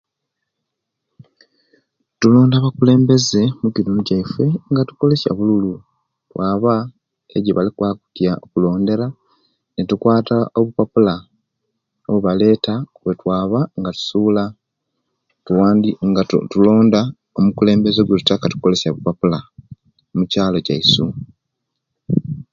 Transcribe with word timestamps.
Tulonda 2.19 2.55
abakulembeze 2.57 3.41
omukitundu 3.57 4.01
kyaife 4.07 4.45
nga 4.71 4.81
tukozesya 4.87 5.29
obululu 5.31 5.71
twaba 6.31 6.73
ejebali 7.37 7.69
kwaba 7.77 7.95
okutya 7.99 8.33
okulondera 8.45 9.07
netukwata 9.75 10.37
owupapula 10.57 11.15
owubaleta 12.07 12.73
kwetwaba 12.95 13.59
ga 13.83 13.91
tusuula 13.97 14.43
tuwand 15.45 15.83
nga 16.09 16.21
tulonda 16.51 17.01
omukulembeze 17.37 17.99
ogwetuttaka 18.01 18.45
tukolesya 18.51 18.93
wupapula 18.95 19.39
omukyalo 20.13 20.57
kyaisu. 20.65 21.05